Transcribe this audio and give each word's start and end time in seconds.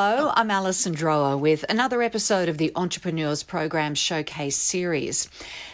Hello, 0.00 0.32
I'm 0.36 0.48
Alison 0.48 0.94
Droa 0.94 1.36
with 1.36 1.64
another 1.68 2.02
episode 2.02 2.48
of 2.48 2.56
the 2.56 2.70
Entrepreneurs 2.76 3.42
Program 3.42 3.96
Showcase 3.96 4.56
series. 4.56 5.28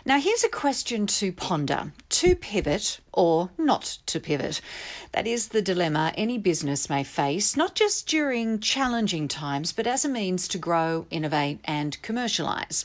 Now, 0.06 0.18
here's 0.18 0.42
a 0.42 0.48
question 0.48 1.06
to 1.08 1.30
ponder 1.30 1.92
to 2.08 2.34
pivot 2.34 3.00
or 3.14 3.50
not 3.56 3.98
to 4.06 4.20
pivot. 4.20 4.60
That 5.12 5.26
is 5.26 5.48
the 5.48 5.62
dilemma 5.62 6.12
any 6.16 6.38
business 6.38 6.90
may 6.90 7.04
face, 7.04 7.56
not 7.56 7.74
just 7.74 8.06
during 8.08 8.58
challenging 8.58 9.28
times, 9.28 9.72
but 9.72 9.86
as 9.86 10.04
a 10.04 10.08
means 10.08 10.46
to 10.48 10.58
grow, 10.58 11.06
innovate, 11.10 11.60
and 11.64 11.96
commercialise. 12.02 12.84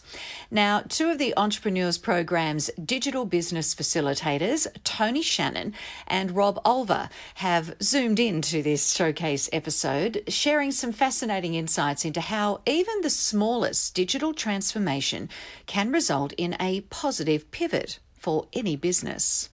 Now, 0.51 0.81
two 0.81 1.09
of 1.09 1.17
the 1.17 1.33
Entrepreneurs 1.35 1.97
Program's 1.97 2.69
digital 2.83 3.25
business 3.25 3.73
facilitators, 3.73 4.67
Tony 4.83 5.21
Shannon 5.21 5.73
and 6.07 6.31
Rob 6.31 6.63
Olver, 6.63 7.09
have 7.35 7.75
zoomed 7.81 8.19
into 8.19 8.61
this 8.61 8.93
showcase 8.93 9.49
episode, 9.51 10.23
sharing 10.27 10.71
some 10.71 10.91
fascinating 10.91 11.55
insights 11.55 12.05
into 12.05 12.21
how 12.21 12.61
even 12.65 13.01
the 13.01 13.09
smallest 13.09 13.95
digital 13.95 14.33
transformation 14.33 15.29
can 15.65 15.91
result 15.91 16.31
in 16.33 16.55
a 16.59 16.81
positive 16.81 17.49
pivot 17.51 17.99
for 18.13 18.47
any 18.53 18.75
business. 18.75 19.49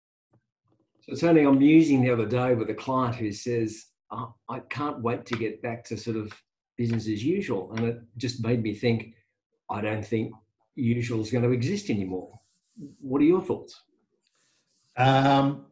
So 1.05 1.13
it's 1.13 1.23
only 1.23 1.43
I'm 1.43 1.59
musing 1.59 2.01
the 2.01 2.09
other 2.09 2.25
day 2.25 2.55
with 2.55 2.67
a 2.71 2.73
client 2.73 3.15
who 3.15 3.31
says, 3.31 3.85
oh, 4.09 4.33
I 4.49 4.59
can't 4.71 5.01
wait 5.01 5.23
to 5.27 5.37
get 5.37 5.61
back 5.61 5.83
to 5.85 5.97
sort 5.97 6.17
of 6.17 6.33
business 6.77 7.07
as 7.07 7.23
usual. 7.23 7.71
And 7.73 7.85
it 7.85 7.99
just 8.17 8.43
made 8.43 8.63
me 8.63 8.73
think, 8.73 9.13
I 9.69 9.81
don't 9.81 10.05
think 10.05 10.33
usual 10.73 11.21
is 11.21 11.29
going 11.29 11.43
to 11.43 11.51
exist 11.51 11.91
anymore. 11.91 12.39
What 12.99 13.21
are 13.21 13.25
your 13.25 13.41
thoughts? 13.41 13.79
Um, 14.97 15.67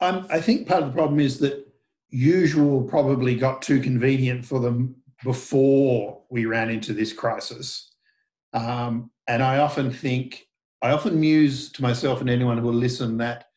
i 0.00 0.40
think 0.40 0.66
part 0.66 0.82
of 0.82 0.88
the 0.88 0.94
problem 0.94 1.20
is 1.20 1.38
that 1.40 1.68
usual 2.08 2.82
probably 2.82 3.36
got 3.36 3.62
too 3.62 3.80
convenient 3.80 4.44
for 4.44 4.58
them 4.58 4.96
before 5.22 6.22
we 6.28 6.46
ran 6.46 6.70
into 6.70 6.92
this 6.92 7.12
crisis. 7.12 7.92
Um, 8.52 9.10
and 9.28 9.44
I 9.44 9.58
often 9.58 9.92
think, 9.92 10.48
I 10.82 10.90
often 10.90 11.20
muse 11.20 11.70
to 11.72 11.82
myself 11.82 12.20
and 12.20 12.30
anyone 12.30 12.58
who 12.58 12.64
will 12.64 12.72
listen 12.72 13.18
that 13.18 13.49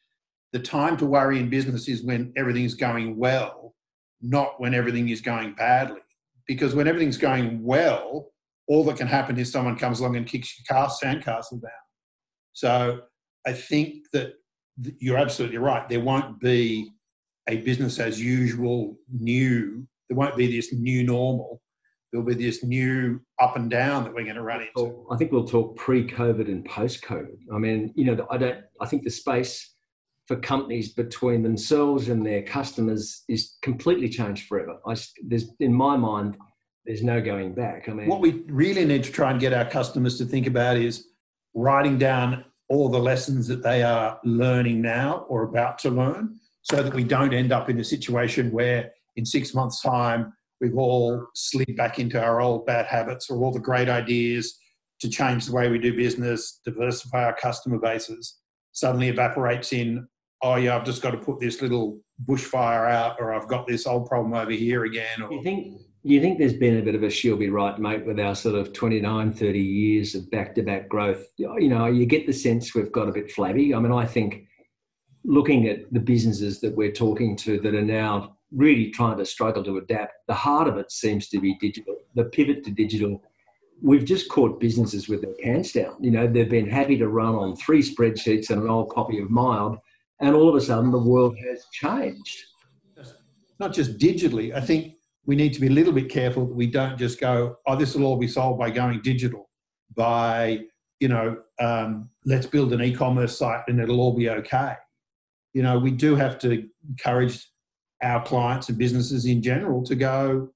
the 0.53 0.59
time 0.59 0.95
to 0.97 1.05
worry 1.05 1.39
in 1.39 1.49
business 1.49 1.89
is 1.89 2.03
when 2.03 2.31
everything's 2.37 2.75
going 2.75 3.17
well, 3.17 3.73
not 4.21 4.61
when 4.61 4.73
everything 4.73 5.09
is 5.09 5.19
going 5.19 5.53
badly. 5.55 5.99
Because 6.47 6.75
when 6.75 6.87
everything's 6.87 7.17
going 7.17 7.61
well, 7.63 8.31
all 8.67 8.83
that 8.85 8.97
can 8.97 9.07
happen 9.07 9.37
is 9.37 9.51
someone 9.51 9.75
comes 9.75 9.99
along 9.99 10.15
and 10.15 10.27
kicks 10.27 10.57
your 10.57 10.65
car, 10.73 10.89
sandcastle 10.89 11.61
down. 11.61 11.71
So 12.53 13.01
I 13.47 13.53
think 13.53 14.05
that 14.13 14.35
you're 14.99 15.17
absolutely 15.17 15.57
right. 15.57 15.89
There 15.89 15.99
won't 15.99 16.39
be 16.39 16.91
a 17.49 17.57
business 17.57 17.99
as 17.99 18.21
usual 18.21 18.95
new. 19.11 19.87
There 20.07 20.17
won't 20.17 20.37
be 20.37 20.55
this 20.55 20.71
new 20.71 21.03
normal. 21.03 21.61
There'll 22.11 22.25
be 22.25 22.35
this 22.35 22.63
new 22.63 23.21
up 23.41 23.55
and 23.55 23.71
down 23.71 24.03
that 24.03 24.13
we're 24.13 24.23
going 24.23 24.35
to 24.35 24.43
run 24.43 24.61
into. 24.61 25.07
I 25.09 25.17
think 25.17 25.31
we'll 25.31 25.47
talk 25.47 25.75
pre-COVID 25.77 26.47
and 26.47 26.63
post-COVID. 26.65 27.37
I 27.51 27.57
mean, 27.57 27.91
you 27.95 28.05
know, 28.05 28.27
I 28.29 28.37
don't. 28.37 28.59
I 28.79 28.85
think 28.85 29.03
the 29.03 29.09
space 29.09 29.72
for 30.27 30.37
companies 30.37 30.93
between 30.93 31.43
themselves 31.43 32.09
and 32.09 32.25
their 32.25 32.41
customers 32.41 33.23
is 33.27 33.57
completely 33.61 34.07
changed 34.09 34.47
forever. 34.47 34.77
I, 34.87 34.95
there's, 35.25 35.51
in 35.59 35.73
my 35.73 35.97
mind, 35.97 36.37
there's 36.85 37.03
no 37.03 37.21
going 37.21 37.53
back. 37.53 37.89
I 37.89 37.93
mean, 37.93 38.07
what 38.07 38.21
we 38.21 38.43
really 38.47 38.85
need 38.85 39.03
to 39.03 39.11
try 39.11 39.31
and 39.31 39.39
get 39.39 39.53
our 39.53 39.65
customers 39.65 40.17
to 40.17 40.25
think 40.25 40.47
about 40.47 40.77
is 40.77 41.07
writing 41.53 41.97
down 41.97 42.45
all 42.69 42.89
the 42.89 42.99
lessons 42.99 43.47
that 43.47 43.63
they 43.63 43.83
are 43.83 44.19
learning 44.23 44.81
now 44.81 45.25
or 45.29 45.43
about 45.43 45.77
to 45.79 45.89
learn, 45.89 46.39
so 46.61 46.81
that 46.81 46.93
we 46.93 47.03
don't 47.03 47.33
end 47.33 47.51
up 47.51 47.69
in 47.69 47.79
a 47.79 47.83
situation 47.83 48.51
where 48.51 48.91
in 49.17 49.25
six 49.25 49.53
months' 49.53 49.81
time 49.81 50.33
we've 50.61 50.77
all 50.77 51.25
slid 51.35 51.75
back 51.75 51.99
into 51.99 52.21
our 52.21 52.39
old 52.39 52.65
bad 52.65 52.85
habits 52.85 53.29
or 53.29 53.43
all 53.43 53.51
the 53.51 53.59
great 53.59 53.89
ideas 53.89 54.57
to 55.01 55.09
change 55.09 55.45
the 55.45 55.53
way 55.53 55.67
we 55.67 55.77
do 55.77 55.93
business, 55.95 56.61
diversify 56.63 57.25
our 57.25 57.35
customer 57.35 57.77
bases, 57.77 58.37
suddenly 58.71 59.09
evaporates 59.09 59.73
in 59.73 60.07
oh 60.43 60.55
yeah, 60.55 60.75
I've 60.75 60.85
just 60.85 61.01
got 61.01 61.11
to 61.11 61.17
put 61.17 61.39
this 61.39 61.61
little 61.61 61.99
bushfire 62.25 62.89
out, 62.91 63.15
or 63.19 63.33
I've 63.33 63.47
got 63.47 63.65
this 63.65 63.87
old 63.87 64.07
problem 64.07 64.33
over 64.33 64.51
here 64.51 64.83
again. 64.85 65.21
Or 65.21 65.31
you 65.31 65.41
think 65.41 65.77
you 66.03 66.19
think 66.19 66.37
there's 66.37 66.53
been 66.53 66.77
a 66.77 66.81
bit 66.81 66.95
of 66.95 67.03
a 67.03 67.09
she'll 67.09 67.37
be 67.37 67.49
right, 67.49 67.79
mate, 67.79 68.05
with 68.05 68.19
our 68.19 68.35
sort 68.35 68.55
of 68.55 68.73
29, 68.73 69.31
30 69.31 69.59
years 69.59 70.15
of 70.15 70.29
back-to-back 70.29 70.89
growth. 70.89 71.25
You 71.37 71.69
know, 71.69 71.87
you 71.87 72.05
get 72.05 72.27
the 72.27 72.33
sense 72.33 72.75
we've 72.75 72.91
got 72.91 73.07
a 73.07 73.13
bit 73.13 73.31
flabby. 73.31 73.73
I 73.73 73.79
mean, 73.79 73.93
I 73.93 74.05
think 74.05 74.43
looking 75.23 75.69
at 75.69 75.91
the 75.93 76.01
businesses 76.01 76.59
that 76.59 76.75
we're 76.75 76.91
talking 76.91 77.37
to 77.37 77.57
that 77.61 77.73
are 77.73 77.81
now 77.81 78.35
really 78.51 78.91
trying 78.91 79.17
to 79.17 79.25
struggle 79.25 79.63
to 79.63 79.77
adapt, 79.77 80.13
the 80.27 80.33
heart 80.33 80.67
of 80.67 80.77
it 80.77 80.91
seems 80.91 81.29
to 81.29 81.39
be 81.39 81.57
digital. 81.61 81.95
The 82.15 82.25
pivot 82.25 82.65
to 82.65 82.71
digital 82.71 83.23
we've 83.81 84.05
just 84.05 84.29
caught 84.29 84.61
businesses 84.61 85.09
with 85.09 85.21
their 85.21 85.33
pants 85.43 85.73
down. 85.73 85.95
You 85.99 86.11
know, 86.11 86.25
they've 86.25 86.49
been 86.49 86.69
happy 86.69 86.97
to 86.97 87.09
run 87.09 87.35
on 87.35 87.55
three 87.55 87.81
spreadsheets 87.83 88.49
and 88.49 88.61
an 88.61 88.69
old 88.69 88.89
copy 88.89 89.19
of 89.19 89.27
MYOB 89.27 89.77
and 90.21 90.35
all 90.35 90.49
of 90.49 90.55
a 90.55 90.61
sudden 90.61 90.91
the 90.91 90.97
world 90.97 91.35
has 91.37 91.65
changed. 91.71 92.43
Not 93.59 93.73
just 93.73 93.97
digitally. 93.97 94.53
I 94.53 94.61
think 94.61 94.95
we 95.25 95.35
need 95.35 95.53
to 95.53 95.61
be 95.61 95.67
a 95.67 95.71
little 95.71 95.93
bit 95.93 96.09
careful 96.09 96.45
that 96.45 96.55
we 96.55 96.67
don't 96.67 96.97
just 96.97 97.19
go, 97.19 97.57
oh, 97.67 97.75
this 97.75 97.95
will 97.95 98.05
all 98.05 98.17
be 98.17 98.27
solved 98.27 98.59
by 98.59 98.69
going 98.69 99.01
digital, 99.01 99.49
by, 99.95 100.61
you 100.99 101.07
know, 101.07 101.37
um, 101.59 102.09
let's 102.25 102.45
build 102.45 102.73
an 102.73 102.81
e 102.81 102.93
commerce 102.93 103.37
site 103.37 103.61
and 103.67 103.79
it'll 103.79 104.01
all 104.01 104.15
be 104.15 104.29
okay. 104.29 104.73
You 105.53 105.63
know, 105.63 105.77
we 105.79 105.91
do 105.91 106.15
have 106.15 106.39
to 106.39 106.67
encourage 106.89 107.47
our 108.01 108.23
clients 108.23 108.69
and 108.69 108.77
businesses 108.77 109.25
in 109.25 109.41
general 109.41 109.83
to 109.83 109.95
go, 109.95 110.49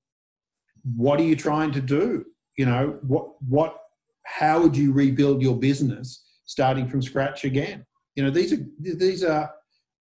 what 0.96 1.20
are 1.20 1.24
you 1.24 1.36
trying 1.36 1.72
to 1.72 1.82
do? 1.82 2.26
You 2.58 2.66
know, 2.66 2.98
what, 3.04 3.42
what, 3.48 3.78
how 4.24 4.62
would 4.62 4.76
you 4.76 4.92
rebuild 4.92 5.42
your 5.42 5.56
business 5.58 6.26
starting 6.46 6.88
from 6.88 7.02
scratch 7.02 7.46
again? 7.46 7.86
You 8.18 8.24
know, 8.24 8.32
these 8.32 8.52
are, 8.52 8.66
these 8.80 9.24
are 9.24 9.52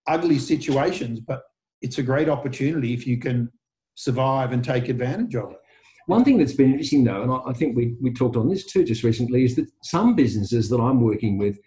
ugly 0.07 0.39
situations, 0.39 1.21
but 1.21 1.43
it's 1.83 1.99
a 1.99 2.03
great 2.03 2.31
opportunity 2.31 2.95
if 2.95 3.07
you 3.07 3.19
can 3.19 3.53
survive 3.95 4.53
and 4.53 4.65
take 4.65 4.89
advantage 4.89 5.37
of 5.37 5.51
it. 5.51 5.59
One 6.07 6.25
thing 6.25 6.39
that's 6.39 6.55
been 6.55 6.71
interesting, 6.71 7.05
though, 7.05 7.23
and 7.23 7.31
I 7.47 7.53
think 7.53 7.77
we, 7.77 7.95
we 8.01 8.15
talked 8.15 8.37
on 8.37 8.49
this 8.49 8.65
too 8.65 8.85
just 8.85 9.03
recently, 9.03 9.45
is 9.45 9.55
that 9.57 9.71
some 9.83 10.15
businesses 10.15 10.71
that 10.71 10.79
I'm 10.79 11.03
working 11.03 11.37
with 11.37 11.59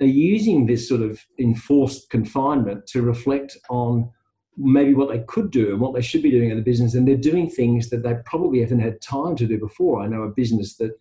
are 0.00 0.06
using 0.06 0.66
this 0.66 0.88
sort 0.88 1.02
of 1.02 1.20
enforced 1.38 2.10
confinement 2.10 2.88
to 2.88 3.02
reflect 3.02 3.56
on 3.70 4.10
maybe 4.56 4.94
what 4.94 5.08
they 5.08 5.20
could 5.28 5.52
do 5.52 5.70
and 5.70 5.80
what 5.80 5.94
they 5.94 6.02
should 6.02 6.22
be 6.22 6.32
doing 6.32 6.50
in 6.50 6.56
the 6.56 6.64
business. 6.64 6.94
And 6.94 7.06
they're 7.06 7.16
doing 7.16 7.48
things 7.48 7.90
that 7.90 8.02
they 8.02 8.16
probably 8.26 8.60
haven't 8.60 8.80
had 8.80 9.00
time 9.00 9.36
to 9.36 9.46
do 9.46 9.56
before. 9.56 10.02
I 10.02 10.08
know 10.08 10.22
a 10.22 10.30
business 10.30 10.76
that 10.78 10.98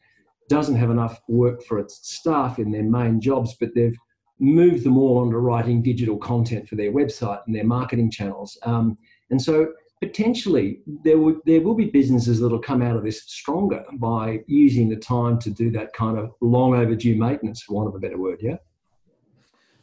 doesn't 0.48 0.76
have 0.76 0.92
enough 0.92 1.20
work 1.28 1.64
for 1.64 1.80
its 1.80 2.08
staff 2.08 2.60
in 2.60 2.72
their 2.72 2.84
main 2.84 3.20
jobs, 3.20 3.56
but 3.60 3.74
they've 3.74 3.98
move 4.42 4.84
them 4.84 4.98
all 4.98 5.20
onto 5.20 5.38
writing 5.38 5.82
digital 5.82 6.18
content 6.18 6.68
for 6.68 6.76
their 6.76 6.92
website 6.92 7.42
and 7.46 7.56
their 7.56 7.64
marketing 7.64 8.10
channels. 8.10 8.58
Um, 8.64 8.98
and 9.30 9.40
so 9.40 9.72
potentially 10.02 10.82
there 11.04 11.20
will, 11.20 11.40
there 11.46 11.62
will 11.62 11.76
be 11.76 11.86
businesses 11.86 12.40
that 12.40 12.50
will 12.50 12.60
come 12.60 12.82
out 12.82 12.98
of 12.98 13.04
this 13.04 13.24
stronger 13.28 13.86
by 13.94 14.40
using 14.48 14.90
the 14.90 14.96
time 14.96 15.38
to 15.40 15.52
do 15.52 15.70
that 15.72 15.94
kind 15.94 16.18
of 16.18 16.32
long 16.42 16.74
overdue 16.74 17.16
maintenance, 17.16 17.62
for 17.62 17.76
want 17.76 17.88
of 17.88 17.96
a 17.96 18.00
better 18.00 18.18
word. 18.18 18.40
Yeah. 18.42 18.58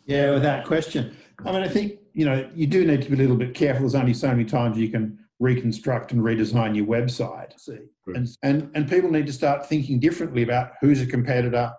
Yeah, 0.07 0.33
without 0.33 0.67
question. 0.67 1.17
I 1.45 1.53
mean, 1.53 1.63
I 1.63 1.69
think, 1.69 2.01
you 2.15 2.25
know, 2.25 2.51
you 2.53 2.67
do 2.67 2.85
need 2.85 3.03
to 3.03 3.09
be 3.09 3.15
a 3.15 3.19
little 3.19 3.37
bit 3.37 3.55
careful. 3.55 3.83
There's 3.83 3.95
only 3.95 4.15
so 4.15 4.29
many 4.29 4.45
times 4.45 4.77
you 4.77 4.89
can 4.89 5.19
reconstruct 5.39 6.11
and 6.11 6.21
redesign 6.21 6.75
your 6.75 6.87
website. 6.87 7.53
See, 7.61 7.79
and, 8.09 8.29
and, 8.43 8.71
and 8.75 8.91
people 8.91 9.11
need 9.11 9.27
to 9.27 9.33
start 9.33 9.69
thinking 9.69 10.01
differently 10.01 10.43
about 10.43 10.73
who's 10.81 11.01
a 11.01 11.07
competitor, 11.07 11.71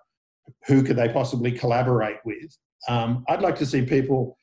who 0.67 0.81
could 0.81 0.95
they 0.95 1.09
possibly 1.09 1.51
collaborate 1.51 2.19
with, 2.23 2.57
um, 2.87 3.23
I'd 3.27 3.41
like 3.41 3.57
to 3.57 3.65
see 3.65 3.83
people 3.83 4.37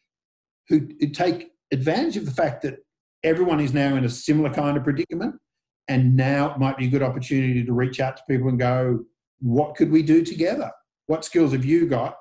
who, 0.68 0.88
who 1.00 1.08
take 1.08 1.50
advantage 1.72 2.16
of 2.16 2.26
the 2.26 2.32
fact 2.32 2.62
that 2.62 2.78
everyone 3.24 3.60
is 3.60 3.72
now 3.72 3.96
in 3.96 4.04
a 4.04 4.08
similar 4.08 4.52
kind 4.52 4.76
of 4.76 4.84
predicament. 4.84 5.34
And 5.88 6.16
now 6.16 6.52
it 6.52 6.58
might 6.58 6.76
be 6.76 6.86
a 6.86 6.90
good 6.90 7.02
opportunity 7.02 7.64
to 7.64 7.72
reach 7.72 8.00
out 8.00 8.16
to 8.16 8.22
people 8.28 8.48
and 8.48 8.58
go, 8.58 9.04
what 9.40 9.76
could 9.76 9.90
we 9.90 10.02
do 10.02 10.24
together? 10.24 10.70
What 11.06 11.24
skills 11.24 11.52
have 11.52 11.64
you 11.64 11.86
got 11.86 12.16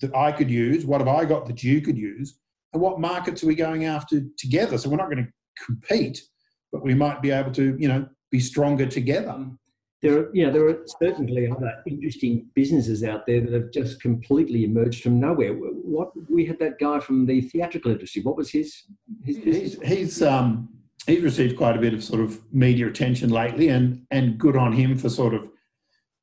that 0.00 0.14
I 0.14 0.32
could 0.32 0.50
use? 0.50 0.86
What 0.86 1.00
have 1.00 1.08
I 1.08 1.24
got 1.24 1.46
that 1.46 1.62
you 1.62 1.80
could 1.82 1.98
use? 1.98 2.38
And 2.72 2.82
what 2.82 3.00
markets 3.00 3.44
are 3.44 3.46
we 3.46 3.54
going 3.54 3.84
after 3.84 4.22
together? 4.38 4.78
So 4.78 4.88
we're 4.88 4.96
not 4.96 5.10
going 5.10 5.24
to 5.24 5.64
compete, 5.64 6.22
but 6.72 6.82
we 6.82 6.94
might 6.94 7.22
be 7.22 7.30
able 7.30 7.52
to, 7.52 7.76
you 7.78 7.88
know, 7.88 8.06
be 8.30 8.40
stronger 8.40 8.86
together 8.86 9.46
there 10.04 10.18
are, 10.18 10.30
you 10.34 10.46
know, 10.46 10.52
there 10.52 10.68
are 10.68 10.84
certainly 11.00 11.50
other 11.50 11.82
interesting 11.86 12.46
businesses 12.54 13.02
out 13.02 13.24
there 13.26 13.40
that 13.40 13.52
have 13.54 13.72
just 13.72 14.02
completely 14.02 14.64
emerged 14.64 15.02
from 15.02 15.18
nowhere. 15.18 15.54
What 15.54 16.10
we 16.30 16.44
had 16.44 16.58
that 16.58 16.78
guy 16.78 17.00
from 17.00 17.24
the 17.24 17.40
theatrical 17.40 17.90
industry. 17.90 18.20
What 18.20 18.36
was 18.36 18.50
his? 18.50 18.82
his 19.24 19.38
he's 19.38 19.82
he's, 19.82 20.22
um, 20.22 20.68
he's 21.06 21.22
received 21.22 21.56
quite 21.56 21.74
a 21.74 21.80
bit 21.80 21.94
of 21.94 22.04
sort 22.04 22.20
of 22.20 22.38
media 22.52 22.86
attention 22.86 23.30
lately, 23.30 23.68
and 23.68 24.04
and 24.10 24.36
good 24.36 24.56
on 24.56 24.72
him 24.72 24.98
for 24.98 25.08
sort 25.08 25.32
of 25.32 25.48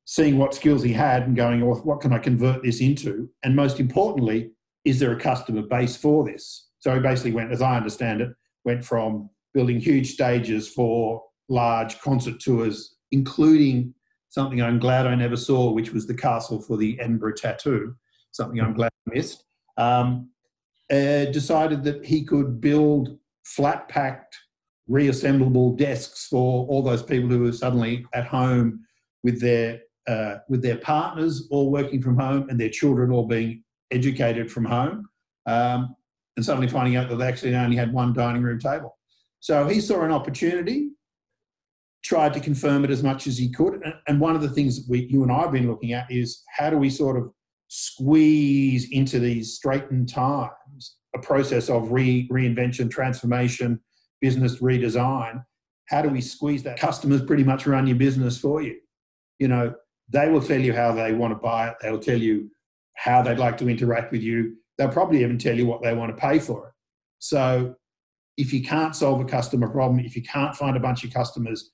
seeing 0.04 0.38
what 0.38 0.54
skills 0.54 0.84
he 0.84 0.92
had 0.92 1.24
and 1.24 1.34
going, 1.34 1.66
well, 1.66 1.80
what 1.80 2.00
can 2.00 2.12
I 2.12 2.18
convert 2.18 2.62
this 2.62 2.80
into? 2.80 3.28
And 3.42 3.56
most 3.56 3.80
importantly, 3.80 4.52
is 4.84 5.00
there 5.00 5.12
a 5.12 5.18
customer 5.18 5.62
base 5.62 5.96
for 5.96 6.24
this? 6.24 6.68
So 6.78 6.94
he 6.94 7.00
basically 7.00 7.32
went, 7.32 7.50
as 7.50 7.62
I 7.62 7.76
understand 7.76 8.20
it, 8.20 8.30
went 8.64 8.84
from 8.84 9.28
building 9.54 9.80
huge 9.80 10.12
stages 10.12 10.68
for 10.68 11.22
large 11.48 12.00
concert 12.00 12.40
tours, 12.40 12.96
including 13.12 13.94
something 14.28 14.62
I'm 14.62 14.78
glad 14.78 15.06
I 15.06 15.14
never 15.14 15.36
saw, 15.36 15.70
which 15.70 15.92
was 15.92 16.06
the 16.06 16.14
castle 16.14 16.60
for 16.60 16.76
the 16.76 16.98
Edinburgh 16.98 17.34
Tattoo, 17.34 17.94
something 18.30 18.60
I'm 18.60 18.74
glad 18.74 18.90
I 19.06 19.14
missed. 19.14 19.44
Um, 19.76 20.30
uh, 20.90 21.26
decided 21.26 21.84
that 21.84 22.04
he 22.04 22.24
could 22.24 22.60
build 22.60 23.18
flat 23.44 23.88
packed, 23.88 24.36
reassemblable 24.88 25.76
desks 25.76 26.26
for 26.28 26.66
all 26.66 26.82
those 26.82 27.02
people 27.02 27.28
who 27.28 27.40
were 27.40 27.52
suddenly 27.52 28.04
at 28.14 28.26
home 28.26 28.80
with 29.22 29.40
their 29.40 29.80
uh, 30.08 30.36
with 30.48 30.62
their 30.62 30.78
partners 30.78 31.46
all 31.50 31.70
working 31.70 32.02
from 32.02 32.18
home 32.18 32.48
and 32.48 32.58
their 32.58 32.68
children 32.68 33.12
all 33.12 33.26
being 33.26 33.62
educated 33.92 34.50
from 34.50 34.64
home, 34.64 35.08
um, 35.46 35.94
and 36.36 36.44
suddenly 36.44 36.68
finding 36.68 36.96
out 36.96 37.08
that 37.08 37.16
they 37.16 37.26
actually 37.26 37.54
only 37.54 37.76
had 37.76 37.92
one 37.92 38.12
dining 38.12 38.42
room 38.42 38.58
table. 38.58 38.98
So 39.40 39.68
he 39.68 39.80
saw 39.80 40.02
an 40.02 40.10
opportunity, 40.12 40.90
tried 42.02 42.34
to 42.34 42.40
confirm 42.40 42.84
it 42.84 42.90
as 42.90 43.02
much 43.02 43.26
as 43.26 43.38
he 43.38 43.50
could, 43.50 43.80
and 44.08 44.20
one 44.20 44.34
of 44.34 44.42
the 44.42 44.48
things 44.48 44.76
that 44.76 44.90
we, 44.90 45.06
you 45.06 45.22
and 45.22 45.32
I 45.32 45.42
have 45.42 45.52
been 45.52 45.68
looking 45.68 45.92
at 45.92 46.10
is 46.10 46.42
how 46.56 46.70
do 46.70 46.76
we 46.76 46.90
sort 46.90 47.16
of 47.16 47.30
squeeze 47.68 48.90
into 48.90 49.18
these 49.18 49.54
straightened 49.54 50.08
times 50.08 50.96
a 51.14 51.18
process 51.18 51.68
of 51.68 51.92
re, 51.92 52.28
reinvention, 52.28 52.90
transformation, 52.90 53.80
business 54.20 54.56
redesign. 54.56 55.44
How 55.86 56.02
do 56.02 56.08
we 56.08 56.20
squeeze 56.20 56.62
that? 56.62 56.78
Customers 56.78 57.22
pretty 57.22 57.44
much 57.44 57.66
run 57.66 57.86
your 57.86 57.96
business 57.96 58.38
for 58.38 58.62
you. 58.62 58.78
You 59.38 59.48
know, 59.48 59.74
they 60.08 60.28
will 60.28 60.42
tell 60.42 60.60
you 60.60 60.72
how 60.72 60.92
they 60.92 61.12
want 61.12 61.32
to 61.32 61.38
buy 61.38 61.68
it. 61.68 61.74
They'll 61.82 61.98
tell 61.98 62.20
you 62.20 62.50
how 62.94 63.22
they'd 63.22 63.38
like 63.38 63.58
to 63.58 63.68
interact 63.68 64.12
with 64.12 64.22
you. 64.22 64.56
They'll 64.78 64.88
probably 64.88 65.22
even 65.22 65.38
tell 65.38 65.56
you 65.56 65.66
what 65.66 65.82
they 65.82 65.94
want 65.94 66.14
to 66.14 66.20
pay 66.20 66.38
for 66.38 66.68
it. 66.68 66.72
So 67.18 67.74
if 68.36 68.52
you 68.52 68.62
can't 68.62 68.96
solve 68.96 69.20
a 69.20 69.24
customer 69.24 69.68
problem, 69.68 70.00
if 70.00 70.16
you 70.16 70.22
can't 70.22 70.56
find 70.56 70.76
a 70.76 70.80
bunch 70.80 71.04
of 71.04 71.12
customers, 71.12 71.70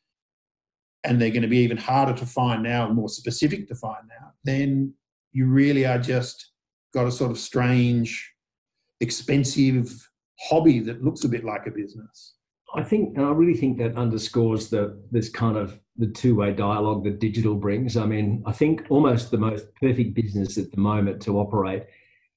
and 1.05 1.21
they're 1.21 1.31
going 1.31 1.43
to 1.43 1.49
be 1.49 1.59
even 1.59 1.77
harder 1.77 2.13
to 2.15 2.27
find 2.27 2.63
now 2.63 2.87
and 2.87 2.95
more 2.95 3.09
specific 3.09 3.69
to 3.69 3.75
find 3.75 4.09
now, 4.09 4.33
then 4.45 4.93
you 5.33 5.47
really 5.47 5.87
are 5.87 5.99
just 5.99 6.53
got 6.93 7.07
a 7.07 7.13
sort 7.13 7.31
of 7.31 7.39
strange, 7.39 8.33
expensive 9.01 10.09
hobby 10.41 10.81
that 10.81 11.03
looks 11.03 11.25
a 11.25 11.29
bit 11.29 11.45
like 11.45 11.67
a 11.67 11.71
business. 11.71 12.35
I 12.75 12.83
think, 12.83 13.17
and 13.17 13.25
I 13.25 13.31
really 13.31 13.57
think 13.57 13.79
that 13.79 13.97
underscores 13.97 14.69
the 14.69 15.01
this 15.11 15.31
kind 15.31 15.57
of 15.57 15.81
the 15.97 16.07
two-way 16.07 16.53
dialogue 16.53 17.03
that 17.05 17.19
digital 17.19 17.55
brings. 17.55 17.97
I 17.97 18.05
mean, 18.05 18.43
I 18.47 18.53
think 18.53 18.83
almost 18.91 19.31
the 19.31 19.39
most 19.39 19.67
perfect 19.81 20.15
business 20.15 20.59
at 20.59 20.71
the 20.71 20.81
moment 20.81 21.23
to 21.23 21.39
operate 21.39 21.85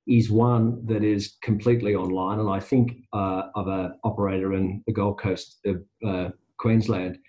is 0.07 0.31
one 0.31 0.83
that 0.85 1.03
is 1.03 1.37
completely 1.41 1.95
online. 1.95 2.39
And 2.39 2.49
I 2.49 2.59
think 2.59 2.93
uh, 3.13 3.43
of 3.55 3.67
an 3.67 3.93
operator 4.03 4.53
in 4.53 4.83
the 4.87 4.93
Gold 4.93 5.19
Coast 5.19 5.59
of 5.65 5.83
uh, 6.05 6.29
Queensland 6.57 7.19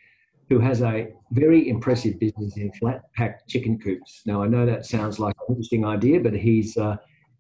who 0.52 0.58
has 0.58 0.82
a 0.82 1.08
very 1.30 1.70
impressive 1.70 2.18
business 2.20 2.58
in 2.58 2.70
flat 2.72 3.00
packed 3.14 3.48
chicken 3.48 3.78
coops. 3.78 4.20
Now, 4.26 4.42
I 4.42 4.48
know 4.48 4.66
that 4.66 4.84
sounds 4.84 5.18
like 5.18 5.34
an 5.40 5.54
interesting 5.54 5.86
idea, 5.86 6.20
but 6.20 6.34
he's 6.34 6.76
uh, 6.76 6.96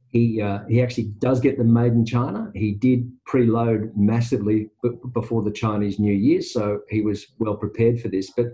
he 0.08 0.40
uh, 0.40 0.60
he 0.66 0.80
actually 0.80 1.08
does 1.18 1.38
get 1.38 1.58
them 1.58 1.72
made 1.72 1.92
in 1.92 2.06
China. 2.06 2.50
He 2.54 2.72
did 2.72 3.10
preload 3.30 3.90
massively 3.94 4.70
b- 4.82 4.90
before 5.12 5.42
the 5.42 5.50
Chinese 5.50 5.98
New 5.98 6.14
Year, 6.14 6.40
so 6.40 6.80
he 6.88 7.02
was 7.02 7.26
well 7.38 7.56
prepared 7.56 8.00
for 8.00 8.08
this. 8.08 8.30
But 8.30 8.46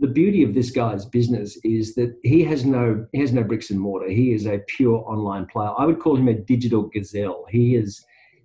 the 0.00 0.08
beauty 0.08 0.42
of 0.42 0.52
this 0.52 0.72
guy's 0.72 1.04
business 1.04 1.56
is 1.62 1.94
that 1.94 2.12
he 2.24 2.42
has 2.42 2.64
no 2.64 3.06
he 3.12 3.20
has 3.20 3.32
no 3.32 3.44
bricks 3.44 3.70
and 3.70 3.78
mortar. 3.78 4.08
He 4.08 4.32
is 4.32 4.46
a 4.46 4.62
pure 4.66 5.04
online 5.06 5.46
player. 5.46 5.70
I 5.78 5.86
would 5.86 6.00
call 6.00 6.16
him 6.16 6.26
a 6.26 6.34
digital 6.34 6.82
gazelle. 6.92 7.44
He 7.48 7.76
is 7.76 8.04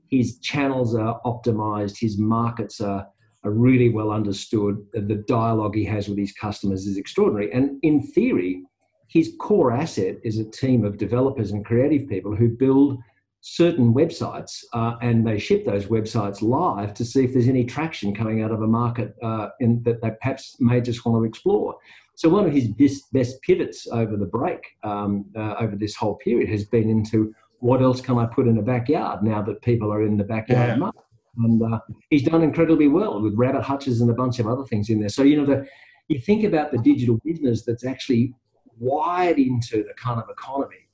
his 0.09 0.37
channels 0.39 0.93
are 0.93 1.19
optimized. 1.25 1.97
His 1.99 2.19
markets 2.19 2.79
are 2.79 3.07
are 3.47 3.51
really 3.51 3.89
well 3.89 4.11
understood. 4.11 4.85
The 4.93 5.23
dialogue 5.27 5.75
he 5.75 5.85
has 5.85 6.07
with 6.07 6.17
his 6.17 6.33
customers 6.33 6.85
is 6.85 6.97
extraordinary. 6.97 7.51
And 7.51 7.79
in 7.81 8.03
theory, 8.03 8.63
his 9.07 9.33
core 9.39 9.71
asset 9.71 10.17
is 10.23 10.37
a 10.37 10.43
team 10.43 10.83
of 10.83 10.97
developers 10.97 11.51
and 11.51 11.65
creative 11.65 12.07
people 12.09 12.35
who 12.35 12.49
build 12.49 12.99
certain 13.39 13.93
websites 13.93 14.63
uh, 14.73 14.95
and 15.01 15.25
they 15.25 15.39
ship 15.39 15.65
those 15.65 15.85
websites 15.85 16.41
live 16.41 16.93
to 16.93 17.05
see 17.05 17.23
if 17.23 17.31
there's 17.31 17.47
any 17.47 17.63
traction 17.63 18.13
coming 18.13 18.43
out 18.43 18.51
of 18.51 18.61
a 18.61 18.67
market 18.67 19.15
uh, 19.23 19.47
in, 19.61 19.81
that 19.83 20.01
they 20.01 20.11
perhaps 20.21 20.57
may 20.59 20.81
just 20.81 21.05
want 21.05 21.17
to 21.17 21.23
explore. 21.23 21.77
So 22.15 22.29
one 22.29 22.45
of 22.45 22.53
his 22.53 22.67
best, 22.67 23.13
best 23.13 23.41
pivots 23.43 23.87
over 23.87 24.17
the 24.17 24.25
break, 24.25 24.59
um, 24.83 25.25
uh, 25.35 25.55
over 25.59 25.75
this 25.75 25.95
whole 25.95 26.15
period, 26.15 26.49
has 26.49 26.65
been 26.65 26.89
into 26.89 27.33
what 27.59 27.81
else 27.81 28.01
can 28.01 28.17
I 28.17 28.25
put 28.25 28.47
in 28.47 28.57
a 28.57 28.61
backyard 28.61 29.23
now 29.23 29.41
that 29.43 29.61
people 29.61 29.93
are 29.93 30.03
in 30.03 30.17
the 30.17 30.23
backyard 30.23 30.79
yeah. 30.79 30.91
And 31.37 31.61
uh, 31.61 31.79
he's 32.09 32.23
done 32.23 32.41
incredibly 32.41 32.87
well 32.87 33.21
with 33.21 33.35
rabbit 33.35 33.63
hutches 33.63 34.01
and 34.01 34.09
a 34.09 34.13
bunch 34.13 34.39
of 34.39 34.47
other 34.47 34.63
things 34.63 34.89
in 34.89 34.99
there. 34.99 35.09
So 35.09 35.23
you 35.23 35.37
know, 35.37 35.45
the, 35.45 35.67
you 36.07 36.19
think 36.19 36.43
about 36.43 36.71
the 36.71 36.79
digital 36.79 37.19
business 37.23 37.63
that's 37.63 37.85
actually 37.85 38.33
wired 38.79 39.37
into 39.37 39.83
the 39.83 39.93
kind 39.97 40.19
of 40.21 40.29
economy 40.29 40.87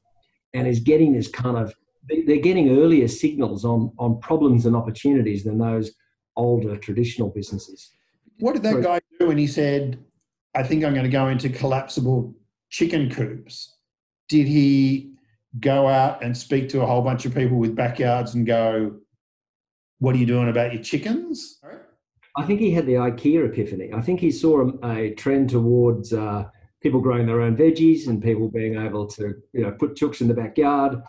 and 0.53 0.67
is 0.67 0.79
getting 0.79 1.13
this 1.13 1.27
kind 1.27 1.57
of 1.57 1.73
they're 2.25 2.37
getting 2.37 2.77
earlier 2.77 3.07
signals 3.07 3.63
on 3.63 3.91
on 3.97 4.19
problems 4.19 4.65
and 4.65 4.75
opportunities 4.75 5.43
than 5.43 5.57
those 5.57 5.91
older 6.35 6.75
traditional 6.77 7.29
businesses. 7.29 7.91
What 8.39 8.53
did 8.53 8.63
that 8.63 8.83
guy 8.83 8.99
do 9.19 9.27
when 9.27 9.37
he 9.37 9.47
said, 9.47 10.03
"I 10.53 10.63
think 10.63 10.83
I'm 10.83 10.93
going 10.93 11.05
to 11.05 11.09
go 11.09 11.29
into 11.29 11.49
collapsible 11.49 12.35
chicken 12.69 13.09
coops"? 13.09 13.77
Did 14.27 14.47
he 14.47 15.13
go 15.59 15.87
out 15.87 16.23
and 16.23 16.35
speak 16.35 16.69
to 16.69 16.81
a 16.81 16.85
whole 16.85 17.01
bunch 17.01 17.25
of 17.25 17.33
people 17.33 17.57
with 17.57 17.75
backyards 17.75 18.33
and 18.33 18.45
go, 18.45 18.95
"What 20.03 20.15
are 20.15 20.19
you 20.19 20.25
doing 20.25 20.49
about 20.49 20.73
your 20.73 20.83
chickens?" 20.83 21.61
I 22.35 22.43
think 22.45 22.59
he 22.59 22.71
had 22.71 22.85
the 22.85 22.95
IKEA 22.95 23.45
epiphany. 23.45 23.93
I 23.93 24.01
think 24.01 24.19
he 24.19 24.31
saw 24.31 24.67
a, 24.67 24.91
a 24.91 25.13
trend 25.13 25.49
towards 25.49 26.11
uh, 26.11 26.43
people 26.81 26.99
growing 26.99 27.25
their 27.25 27.39
own 27.39 27.55
veggies 27.55 28.07
and 28.07 28.21
people 28.21 28.49
being 28.49 28.75
able 28.75 29.07
to 29.15 29.33
you 29.53 29.61
know 29.61 29.71
put 29.71 29.95
chooks 29.95 30.19
in 30.19 30.27
the 30.27 30.33
backyard. 30.33 31.01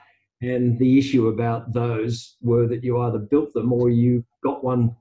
And 0.43 0.79
the 0.79 0.97
issue 0.97 1.27
about 1.27 1.73
those 1.73 2.37
were 2.41 2.69
that 2.69 2.85
you 2.85 3.01
either 3.01 3.19
built 3.19 3.53
them 3.53 3.73
or 3.73 3.91
you 3.91 4.25
got 4.45 4.63
one 4.63 4.95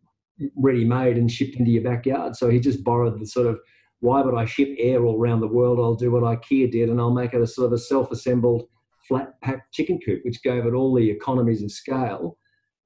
ready 0.56 0.86
made 0.86 1.18
and 1.18 1.32
shipped 1.32 1.58
into 1.58 1.70
your 1.70 1.84
backyard. 1.84 2.36
So 2.36 2.50
he 2.50 2.60
just 2.60 2.84
borrowed 2.84 3.20
the 3.20 3.28
sort 3.28 3.46
of 3.46 3.60
why 4.00 4.22
would 4.22 4.36
i 4.36 4.46
ship 4.46 4.70
air 4.80 5.06
all 5.06 5.20
around 5.22 5.42
the 5.42 5.56
world? 5.60 5.80
I'll 5.80 5.96
do 5.96 6.12
what 6.12 6.24
ikea 6.24 6.72
did 6.72 6.90
and 6.90 7.00
i'll 7.00 7.20
make 7.22 7.34
it 7.34 7.42
a 7.42 7.48
sort 7.48 7.68
of 7.68 7.74
a 7.74 7.78
self-assembled 7.78 8.64
flat 9.08 9.40
packed 9.42 9.72
chicken 9.72 10.00
coop 10.04 10.22
which 10.26 10.42
gave 10.42 10.66
it 10.66 10.74
all 10.74 10.94
the 10.94 11.10
economies 11.10 11.62
of 11.62 11.72
scale 11.72 12.38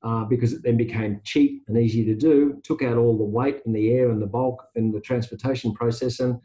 uh, 0.04 0.24
because 0.26 0.54
it 0.54 0.62
then 0.64 0.78
became 0.78 1.20
cheap 1.24 1.64
and 1.68 1.78
easy 1.78 2.06
to 2.06 2.16
do 2.16 2.60
took 2.64 2.82
out 2.82 2.98
all 2.98 3.18
the 3.18 3.24
weight 3.24 3.62
and 3.66 3.76
the 3.76 3.92
air 3.92 4.10
and 4.12 4.22
the 4.22 4.28
bulk 4.28 4.64
and 4.76 4.94
the 4.94 5.02
transportation 5.02 5.74
process 5.74 6.20
and 6.20 6.40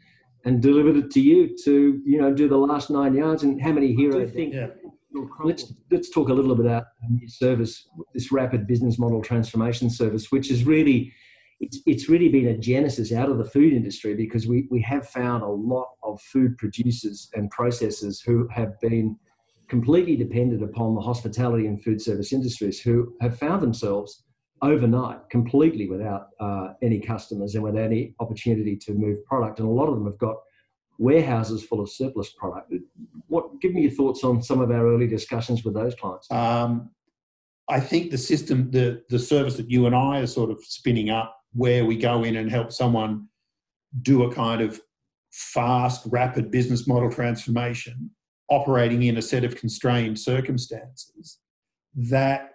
and 0.45 0.61
delivered 0.61 0.97
it 0.97 1.11
to 1.11 1.21
you 1.21 1.55
to 1.63 2.01
you 2.05 2.19
know 2.19 2.33
do 2.33 2.47
the 2.47 2.57
last 2.57 2.89
nine 2.89 3.15
yards. 3.15 3.43
And 3.43 3.61
how 3.61 3.71
many 3.71 3.93
heroes? 3.93 4.31
think. 4.31 4.53
Yeah. 4.53 4.67
Let's 5.43 5.71
let's 5.91 6.09
talk 6.09 6.29
a 6.29 6.33
little 6.33 6.55
bit 6.55 6.65
about 6.65 6.85
new 7.07 7.29
service, 7.29 7.87
this 8.15 8.31
rapid 8.31 8.65
business 8.65 8.97
model 8.97 9.21
transformation 9.21 9.89
service, 9.89 10.31
which 10.31 10.49
is 10.49 10.63
really 10.63 11.13
it's, 11.59 11.79
it's 11.85 12.09
really 12.09 12.29
been 12.29 12.47
a 12.47 12.57
genesis 12.57 13.13
out 13.13 13.29
of 13.29 13.37
the 13.37 13.45
food 13.45 13.73
industry 13.73 14.15
because 14.15 14.47
we, 14.47 14.67
we 14.69 14.81
have 14.81 15.07
found 15.07 15.43
a 15.43 15.47
lot 15.47 15.87
of 16.03 16.19
food 16.19 16.57
producers 16.57 17.29
and 17.35 17.51
processors 17.53 18.17
who 18.25 18.47
have 18.49 18.77
been 18.81 19.15
completely 19.69 20.15
dependent 20.15 20.63
upon 20.63 20.95
the 20.95 21.01
hospitality 21.01 21.67
and 21.67 21.83
food 21.83 22.01
service 22.01 22.33
industries 22.33 22.79
who 22.79 23.13
have 23.21 23.37
found 23.37 23.61
themselves 23.61 24.23
overnight 24.61 25.29
completely 25.29 25.87
without 25.89 26.29
uh, 26.39 26.69
any 26.81 26.99
customers 26.99 27.55
and 27.55 27.63
without 27.63 27.83
any 27.83 28.15
opportunity 28.19 28.75
to 28.77 28.93
move 28.93 29.23
product. 29.25 29.59
And 29.59 29.67
a 29.67 29.71
lot 29.71 29.87
of 29.87 29.95
them 29.95 30.05
have 30.05 30.17
got 30.17 30.37
warehouses 30.97 31.63
full 31.63 31.81
of 31.81 31.89
surplus 31.89 32.31
product. 32.31 32.73
What? 33.27 33.59
Give 33.61 33.73
me 33.73 33.81
your 33.81 33.91
thoughts 33.91 34.23
on 34.23 34.41
some 34.41 34.61
of 34.61 34.71
our 34.71 34.87
early 34.87 35.07
discussions 35.07 35.63
with 35.63 35.73
those 35.73 35.95
clients. 35.95 36.31
Um, 36.31 36.91
I 37.69 37.79
think 37.79 38.11
the 38.11 38.17
system, 38.17 38.71
the 38.71 39.03
the 39.09 39.19
service 39.19 39.55
that 39.57 39.69
you 39.69 39.85
and 39.85 39.95
I 39.95 40.19
are 40.19 40.27
sort 40.27 40.51
of 40.51 40.63
spinning 40.63 41.09
up, 41.09 41.35
where 41.53 41.85
we 41.85 41.97
go 41.97 42.23
in 42.23 42.35
and 42.37 42.49
help 42.49 42.71
someone 42.71 43.27
do 44.01 44.23
a 44.23 44.33
kind 44.33 44.61
of 44.61 44.79
fast, 45.31 46.05
rapid 46.09 46.51
business 46.51 46.87
model 46.87 47.11
transformation, 47.11 48.11
operating 48.49 49.03
in 49.03 49.17
a 49.17 49.21
set 49.21 49.43
of 49.43 49.55
constrained 49.55 50.19
circumstances, 50.19 51.39
that 51.95 52.51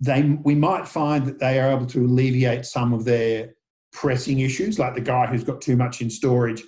they 0.00 0.22
we 0.44 0.54
might 0.54 0.86
find 0.86 1.26
that 1.26 1.38
they 1.38 1.58
are 1.58 1.70
able 1.70 1.86
to 1.86 2.04
alleviate 2.04 2.66
some 2.66 2.92
of 2.92 3.04
their 3.04 3.54
pressing 3.92 4.40
issues, 4.40 4.78
like 4.78 4.94
the 4.94 5.00
guy 5.00 5.26
who's 5.26 5.44
got 5.44 5.60
too 5.60 5.76
much 5.76 6.02
in 6.02 6.10
storage 6.10 6.62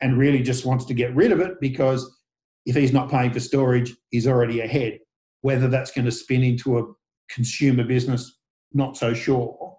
and 0.00 0.16
really 0.16 0.42
just 0.42 0.64
wants 0.64 0.84
to 0.84 0.94
get 0.94 1.14
rid 1.14 1.32
of 1.32 1.40
it 1.40 1.60
because 1.60 2.16
if 2.66 2.76
he's 2.76 2.92
not 2.92 3.10
paying 3.10 3.32
for 3.32 3.40
storage, 3.40 3.94
he's 4.10 4.26
already 4.26 4.60
ahead. 4.60 4.98
Whether 5.40 5.68
that's 5.68 5.90
going 5.90 6.04
to 6.04 6.12
spin 6.12 6.42
into 6.42 6.78
a 6.78 6.84
consumer 7.28 7.84
business, 7.84 8.38
not 8.72 8.96
so 8.96 9.14
sure. 9.14 9.76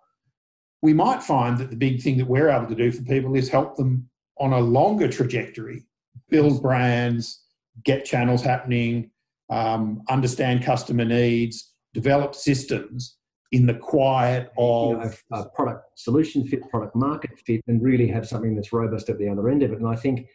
We 0.81 0.93
might 0.93 1.21
find 1.21 1.57
that 1.57 1.69
the 1.69 1.75
big 1.75 2.01
thing 2.01 2.17
that 2.17 2.27
we're 2.27 2.50
able 2.50 2.67
to 2.67 2.75
do 2.75 2.91
for 2.91 3.03
people 3.03 3.36
is 3.36 3.50
help 3.50 3.75
them 3.75 4.09
on 4.39 4.53
a 4.53 4.59
longer 4.59 5.07
trajectory, 5.09 5.86
build 6.29 6.62
brands, 6.62 7.45
get 7.83 8.05
channels 8.05 8.41
happening, 8.41 9.12
um, 9.50 10.01
understand 10.09 10.63
customer 10.63 11.05
needs, 11.05 11.74
develop 11.93 12.36
systems 12.36 13.17
in 13.51 13.65
the 13.65 13.74
quiet 13.74 14.51
of 14.57 14.91
you 14.91 14.98
know, 15.31 15.41
a 15.41 15.50
product 15.50 15.98
solution 16.00 16.45
fit, 16.45 16.69
product 16.69 16.95
market 16.95 17.31
fit, 17.45 17.62
and 17.67 17.81
really 17.81 18.07
have 18.07 18.27
something 18.27 18.55
that's 18.55 18.71
robust 18.71 19.09
at 19.09 19.17
the 19.17 19.27
other 19.27 19.50
end 19.50 19.63
of 19.63 19.71
it. 19.71 19.79
And 19.79 19.88
I 19.88 19.95
think 19.95 20.27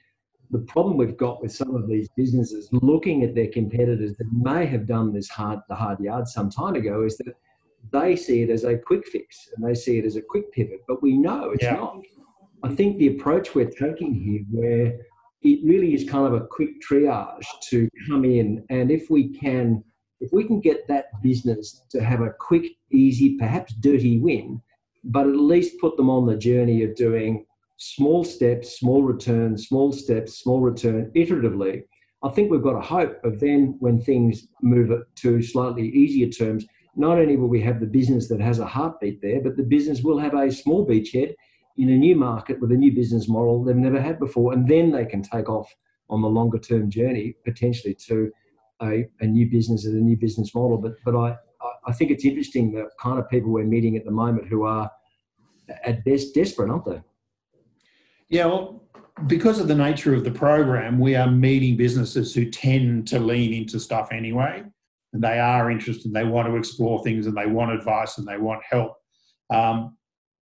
the 0.50 0.58
problem 0.60 0.96
we've 0.96 1.16
got 1.16 1.40
with 1.40 1.52
some 1.52 1.74
of 1.74 1.88
these 1.88 2.08
businesses 2.16 2.68
looking 2.72 3.22
at 3.22 3.34
their 3.34 3.48
competitors 3.48 4.16
that 4.18 4.26
may 4.32 4.66
have 4.66 4.86
done 4.86 5.12
this 5.12 5.28
hard 5.28 5.60
the 5.68 5.74
hard 5.74 6.00
yard 6.00 6.26
some 6.28 6.50
time 6.50 6.74
ago 6.74 7.04
is 7.04 7.16
that 7.18 7.34
they 7.92 8.16
see 8.16 8.42
it 8.42 8.50
as 8.50 8.64
a 8.64 8.76
quick 8.76 9.06
fix 9.06 9.48
and 9.54 9.64
they 9.66 9.74
see 9.74 9.98
it 9.98 10.04
as 10.04 10.16
a 10.16 10.22
quick 10.22 10.50
pivot, 10.52 10.80
but 10.88 11.02
we 11.02 11.16
know 11.16 11.50
it's 11.50 11.62
yeah. 11.62 11.74
not. 11.74 11.98
I 12.62 12.74
think 12.74 12.98
the 12.98 13.08
approach 13.08 13.54
we're 13.54 13.70
taking 13.70 14.14
here, 14.14 14.40
where 14.50 14.98
it 15.44 15.60
really 15.62 15.94
is 15.94 16.08
kind 16.08 16.26
of 16.26 16.32
a 16.32 16.46
quick 16.46 16.80
triage 16.80 17.44
to 17.68 17.88
come 18.08 18.24
in, 18.24 18.64
and 18.70 18.90
if 18.90 19.10
we 19.10 19.28
can, 19.28 19.84
if 20.20 20.32
we 20.32 20.44
can 20.44 20.60
get 20.60 20.88
that 20.88 21.22
business 21.22 21.82
to 21.90 22.02
have 22.02 22.22
a 22.22 22.34
quick, 22.40 22.72
easy, 22.90 23.36
perhaps 23.36 23.74
dirty 23.74 24.18
win, 24.18 24.60
but 25.04 25.26
at 25.26 25.36
least 25.36 25.80
put 25.80 25.96
them 25.96 26.08
on 26.08 26.26
the 26.26 26.36
journey 26.36 26.82
of 26.82 26.96
doing 26.96 27.44
small 27.76 28.24
steps, 28.24 28.78
small 28.78 29.02
return, 29.02 29.58
small 29.58 29.92
steps, 29.92 30.38
small 30.38 30.60
return, 30.60 31.10
iteratively. 31.14 31.82
I 32.22 32.30
think 32.30 32.50
we've 32.50 32.62
got 32.62 32.78
a 32.78 32.80
hope 32.80 33.22
of 33.22 33.38
then 33.38 33.76
when 33.80 34.00
things 34.00 34.46
move 34.62 34.90
to 35.16 35.42
slightly 35.42 35.88
easier 35.88 36.30
terms, 36.30 36.64
not 36.96 37.18
only 37.18 37.36
will 37.36 37.48
we 37.48 37.60
have 37.60 37.80
the 37.80 37.86
business 37.86 38.28
that 38.28 38.40
has 38.40 38.60
a 38.60 38.66
heartbeat 38.66 39.20
there, 39.20 39.42
but 39.42 39.56
the 39.56 39.62
business 39.62 40.02
will 40.02 40.18
have 40.18 40.34
a 40.34 40.50
small 40.50 40.86
beachhead 40.86 41.34
in 41.76 41.90
a 41.90 41.96
new 41.96 42.14
market 42.16 42.60
with 42.60 42.72
a 42.72 42.76
new 42.76 42.92
business 42.92 43.28
model 43.28 43.62
they've 43.62 43.76
never 43.76 44.00
had 44.00 44.18
before. 44.18 44.52
And 44.52 44.68
then 44.68 44.90
they 44.90 45.04
can 45.04 45.22
take 45.22 45.48
off 45.48 45.72
on 46.10 46.22
the 46.22 46.28
longer 46.28 46.58
term 46.58 46.90
journey, 46.90 47.34
potentially 47.44 47.94
to 48.06 48.30
a, 48.82 49.06
a 49.20 49.26
new 49.26 49.50
business 49.50 49.84
and 49.84 49.96
a 49.96 50.04
new 50.04 50.16
business 50.16 50.54
model. 50.54 50.78
But, 50.78 50.94
but 51.04 51.16
I, 51.16 51.36
I 51.86 51.92
think 51.92 52.10
it's 52.10 52.24
interesting 52.24 52.72
the 52.72 52.88
kind 53.00 53.18
of 53.18 53.28
people 53.28 53.50
we're 53.50 53.64
meeting 53.64 53.96
at 53.96 54.04
the 54.04 54.10
moment 54.10 54.48
who 54.48 54.64
are 54.64 54.90
at 55.84 56.04
best 56.04 56.34
desperate, 56.34 56.70
aren't 56.70 56.84
they? 56.84 57.00
Yeah, 58.28 58.46
well, 58.46 58.82
because 59.26 59.58
of 59.58 59.68
the 59.68 59.74
nature 59.74 60.14
of 60.14 60.24
the 60.24 60.30
program, 60.30 60.98
we 60.98 61.14
are 61.14 61.30
meeting 61.30 61.76
businesses 61.76 62.34
who 62.34 62.50
tend 62.50 63.06
to 63.08 63.18
lean 63.18 63.52
into 63.52 63.78
stuff 63.78 64.08
anyway 64.12 64.64
and 65.14 65.22
they 65.22 65.38
are 65.38 65.70
interested, 65.70 66.12
they 66.12 66.24
want 66.24 66.48
to 66.48 66.56
explore 66.56 67.02
things, 67.02 67.26
and 67.26 67.36
they 67.36 67.46
want 67.46 67.70
advice 67.70 68.18
and 68.18 68.26
they 68.26 68.36
want 68.36 68.62
help. 68.68 68.96
Um, 69.48 69.96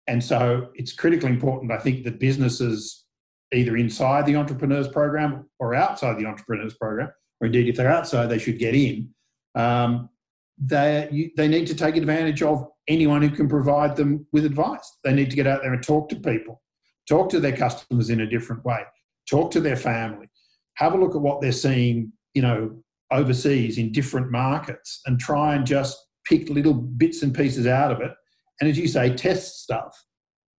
and 0.06 0.22
so 0.22 0.68
it's 0.74 0.92
critically 0.92 1.30
important, 1.30 1.72
I 1.72 1.78
think, 1.78 2.04
that 2.04 2.18
businesses, 2.18 3.04
either 3.52 3.76
inside 3.76 4.26
the 4.26 4.36
entrepreneurs 4.36 4.88
program 4.88 5.48
or 5.58 5.74
outside 5.74 6.18
the 6.18 6.26
entrepreneurs 6.26 6.74
program, 6.74 7.10
or 7.40 7.46
indeed 7.46 7.68
if 7.68 7.76
they're 7.76 7.92
outside, 7.92 8.26
they 8.26 8.38
should 8.38 8.58
get 8.58 8.74
in. 8.74 9.10
Um, 9.54 10.10
they 10.58 11.32
they 11.36 11.48
need 11.48 11.66
to 11.66 11.74
take 11.74 11.96
advantage 11.96 12.42
of 12.42 12.68
anyone 12.86 13.22
who 13.22 13.30
can 13.30 13.48
provide 13.48 13.96
them 13.96 14.26
with 14.32 14.44
advice. 14.44 14.98
They 15.02 15.12
need 15.12 15.30
to 15.30 15.36
get 15.36 15.46
out 15.46 15.62
there 15.62 15.72
and 15.72 15.82
talk 15.82 16.08
to 16.10 16.16
people, 16.16 16.62
talk 17.08 17.30
to 17.30 17.40
their 17.40 17.56
customers 17.56 18.10
in 18.10 18.20
a 18.20 18.26
different 18.26 18.64
way, 18.64 18.82
talk 19.28 19.50
to 19.52 19.60
their 19.60 19.76
family, 19.76 20.28
have 20.74 20.94
a 20.94 20.98
look 20.98 21.14
at 21.14 21.20
what 21.20 21.40
they're 21.40 21.52
seeing, 21.52 22.12
you 22.34 22.42
know, 22.42 22.76
overseas 23.10 23.78
in 23.78 23.92
different 23.92 24.30
markets 24.30 25.00
and 25.06 25.18
try 25.18 25.54
and 25.54 25.66
just 25.66 25.98
pick 26.24 26.48
little 26.48 26.74
bits 26.74 27.22
and 27.22 27.34
pieces 27.34 27.66
out 27.66 27.92
of 27.92 28.00
it. 28.00 28.12
And 28.60 28.70
as 28.70 28.78
you 28.78 28.88
say, 28.88 29.14
test 29.14 29.62
stuff. 29.62 30.04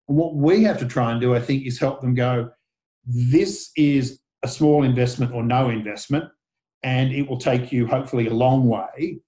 And 0.08 0.18
what 0.18 0.36
we 0.36 0.64
have 0.64 0.80
to 0.80 0.86
try 0.86 1.12
and 1.12 1.22
do, 1.22 1.36
I 1.36 1.40
think, 1.40 1.66
is 1.66 1.80
help 1.80 2.02
them 2.02 2.14
go, 2.14 2.50
this 3.06 3.72
is 3.76 4.20
a 4.44 4.48
small 4.48 4.84
investment 4.84 5.34
or 5.34 5.44
no 5.44 5.70
investment, 5.70 6.26
and 6.84 7.12
it 7.12 7.28
will 7.28 7.40
take 7.40 7.72
you 7.72 7.88
hopefully 7.88 8.28
a 8.28 8.34
long 8.34 8.68
way. 8.68 9.20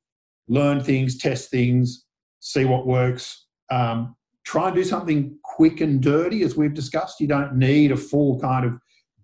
Learn 0.47 0.83
things, 0.83 1.17
test 1.17 1.49
things, 1.49 2.05
see 2.39 2.65
what 2.65 2.87
works. 2.87 3.45
Um, 3.69 4.15
try 4.45 4.67
and 4.67 4.75
do 4.75 4.83
something 4.83 5.37
quick 5.43 5.81
and 5.81 6.01
dirty, 6.01 6.43
as 6.43 6.55
we've 6.55 6.73
discussed. 6.73 7.19
You 7.19 7.27
don't 7.27 7.55
need 7.55 7.91
a 7.91 7.97
full 7.97 8.39
kind 8.39 8.65
of 8.65 8.77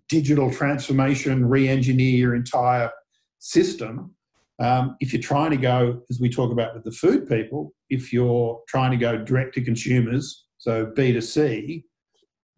digital 0.08 0.52
transformation, 0.52 1.46
re 1.46 1.68
engineer 1.68 2.16
your 2.16 2.34
entire 2.34 2.90
system. 3.38 4.13
Um, 4.60 4.96
if 5.00 5.12
you're 5.12 5.22
trying 5.22 5.50
to 5.50 5.56
go, 5.56 6.02
as 6.10 6.20
we 6.20 6.28
talk 6.28 6.52
about 6.52 6.74
with 6.74 6.84
the 6.84 6.92
food 6.92 7.28
people, 7.28 7.72
if 7.90 8.12
you're 8.12 8.60
trying 8.68 8.92
to 8.92 8.96
go 8.96 9.18
direct 9.18 9.54
to 9.54 9.64
consumers, 9.64 10.46
so 10.58 10.86
B2C, 10.86 11.82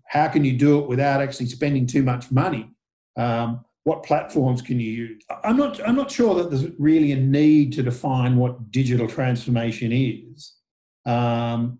how 0.08 0.28
can 0.28 0.44
you 0.44 0.56
do 0.56 0.78
it 0.78 0.88
without 0.88 1.20
actually 1.20 1.46
spending 1.46 1.86
too 1.86 2.02
much 2.02 2.30
money? 2.30 2.70
Um, 3.16 3.64
what 3.84 4.02
platforms 4.02 4.62
can 4.62 4.78
you 4.78 4.90
use? 4.90 5.24
I'm 5.44 5.56
not, 5.56 5.80
I'm 5.86 5.96
not 5.96 6.10
sure 6.10 6.34
that 6.34 6.50
there's 6.50 6.66
really 6.78 7.12
a 7.12 7.16
need 7.16 7.72
to 7.74 7.82
define 7.82 8.36
what 8.36 8.70
digital 8.70 9.08
transformation 9.08 9.92
is 9.92 10.54
um, 11.06 11.78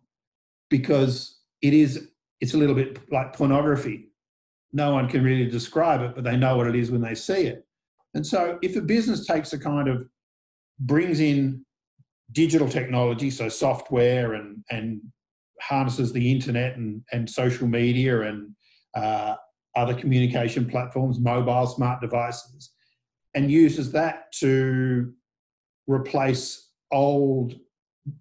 because 0.70 1.40
it 1.62 1.75
is, 1.75 2.08
it's 2.40 2.54
a 2.54 2.58
little 2.58 2.75
bit 2.75 3.00
like 3.12 3.32
pornography. 3.32 4.08
No 4.73 4.92
one 4.92 5.08
can 5.08 5.25
really 5.25 5.46
describe 5.46 6.00
it, 6.00 6.14
but 6.14 6.25
they 6.25 6.37
know 6.37 6.56
what 6.56 6.66
it 6.68 6.76
is 6.76 6.90
when 6.90 7.02
they 7.02 7.14
see 7.14 7.46
it. 7.46 7.66
And 8.16 8.26
so 8.26 8.58
if 8.62 8.76
a 8.76 8.80
business 8.80 9.26
takes 9.26 9.52
a 9.52 9.58
kind 9.58 9.88
of 9.88 10.08
brings 10.80 11.20
in 11.20 11.66
digital 12.32 12.66
technology, 12.66 13.30
so 13.30 13.50
software 13.50 14.32
and, 14.32 14.64
and 14.70 15.02
harnesses 15.61 16.14
the 16.14 16.32
internet 16.32 16.76
and, 16.76 17.02
and 17.12 17.28
social 17.28 17.68
media 17.68 18.23
and 18.23 18.52
uh, 18.94 19.37
other 19.76 19.94
communication 19.94 20.66
platforms, 20.66 21.20
mobile 21.20 21.66
smart 21.66 22.00
devices, 22.00 22.73
and 23.35 23.50
uses 23.50 23.92
that 23.92 24.32
to 24.32 25.12
replace 25.87 26.70
old 26.92 27.54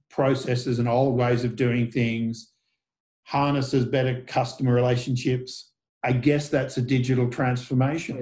processes 0.10 0.78
and 0.78 0.90
old 0.90 1.16
ways 1.16 1.46
of 1.46 1.56
doing 1.56 1.90
things, 1.90 2.52
harnesses 3.24 3.86
better 3.86 4.24
customer 4.28 4.74
relationships. 4.74 5.72
I 6.04 6.12
guess 6.12 6.50
that's 6.50 6.76
a 6.76 6.82
digital 6.82 7.30
transformation 7.30 8.18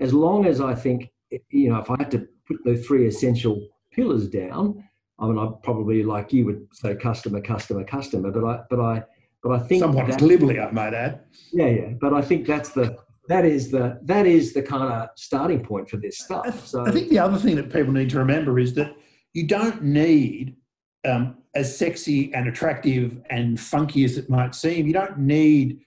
as 0.00 0.12
long 0.12 0.46
as 0.46 0.60
I 0.60 0.74
think, 0.74 1.10
you 1.50 1.70
know, 1.70 1.78
if 1.78 1.90
I 1.90 1.96
had 1.98 2.10
to 2.12 2.26
put 2.46 2.58
the 2.64 2.76
three 2.76 3.06
essential 3.06 3.68
pillars 3.92 4.28
down, 4.28 4.84
I 5.18 5.26
mean, 5.26 5.38
I 5.38 5.48
probably 5.62 6.02
like 6.02 6.32
you 6.32 6.44
would 6.46 6.66
say 6.72 6.94
customer, 6.96 7.40
customer, 7.40 7.84
customer, 7.84 8.30
but 8.30 8.44
I, 8.44 8.60
but 8.68 8.80
I, 8.80 9.02
but 9.42 9.52
I 9.52 9.58
think 9.60 9.82
somewhat 9.82 10.08
that, 10.08 10.18
glibly, 10.18 10.58
I 10.58 10.70
might 10.70 10.94
add. 10.94 11.20
Yeah, 11.52 11.68
yeah, 11.68 11.88
but 12.00 12.14
I 12.14 12.22
think 12.22 12.46
that's 12.46 12.70
the 12.70 12.96
that 13.28 13.44
is 13.44 13.70
the 13.70 13.98
that 14.02 14.26
is 14.26 14.52
the 14.52 14.62
kind 14.62 14.82
of 14.82 15.08
starting 15.16 15.62
point 15.62 15.88
for 15.88 15.98
this 15.98 16.18
stuff. 16.18 16.66
So 16.66 16.84
I 16.86 16.90
think 16.90 17.10
the 17.10 17.18
other 17.18 17.38
thing 17.38 17.56
that 17.56 17.72
people 17.72 17.92
need 17.92 18.10
to 18.10 18.18
remember 18.18 18.58
is 18.58 18.74
that 18.74 18.94
you 19.32 19.46
don't 19.46 19.82
need 19.82 20.56
um, 21.04 21.38
as 21.54 21.76
sexy 21.76 22.32
and 22.34 22.48
attractive 22.48 23.20
and 23.30 23.60
funky 23.60 24.04
as 24.04 24.16
it 24.16 24.28
might 24.30 24.54
seem. 24.54 24.86
You 24.86 24.92
don't 24.92 25.18
need 25.18 25.80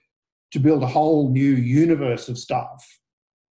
to 0.52 0.58
build 0.58 0.82
a 0.82 0.86
whole 0.86 1.30
new 1.30 1.54
universe 1.54 2.28
of 2.28 2.38
stuff 2.38 3.00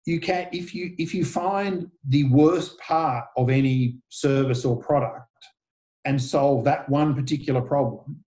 you 0.07 0.21
can 0.21 0.49
if 0.53 0.75
you 0.75 0.95
if 0.99 1.15
you 1.15 1.25
find 1.25 1.91
the 2.09 2.25
worst 2.25 2.79
part 2.79 3.27
of 3.37 3.51
any 3.51 3.99
service 4.09 4.65
or 4.65 4.77
product 4.77 5.27
and 6.05 6.21
solve 6.21 6.65
that 6.65 6.89
one 6.89 7.15
particular 7.15 7.61
problem 7.61 8.25